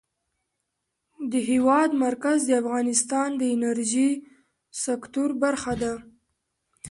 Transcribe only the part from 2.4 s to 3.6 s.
د افغانستان د